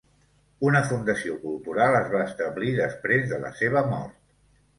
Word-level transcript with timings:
Una 0.69 0.79
fundació 0.91 1.35
cultural 1.43 1.97
es 1.99 2.09
va 2.15 2.23
establir 2.31 2.73
després 2.79 3.29
de 3.35 3.39
la 3.45 3.53
seva 3.61 3.87
mort. 3.95 4.19